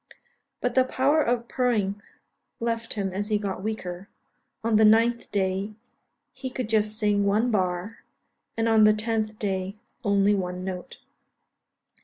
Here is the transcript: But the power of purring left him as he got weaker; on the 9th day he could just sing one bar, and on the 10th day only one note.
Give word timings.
But 0.61 0.73
the 0.73 0.83
power 0.83 1.21
of 1.21 1.47
purring 1.47 2.01
left 2.59 2.95
him 2.95 3.13
as 3.13 3.27
he 3.27 3.37
got 3.37 3.61
weaker; 3.61 4.09
on 4.63 4.77
the 4.77 4.83
9th 4.83 5.29
day 5.29 5.75
he 6.33 6.49
could 6.49 6.69
just 6.69 6.97
sing 6.97 7.23
one 7.23 7.51
bar, 7.51 7.99
and 8.57 8.67
on 8.67 8.83
the 8.85 8.95
10th 8.95 9.37
day 9.37 9.75
only 10.03 10.33
one 10.33 10.63
note. 10.63 10.97